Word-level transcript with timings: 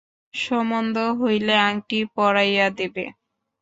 সোমোন্দ 0.33 0.95
হইলে 1.19 1.55
আংটি 1.67 1.99
পরাইয়া 2.15 2.67
দেবে। 2.77 3.05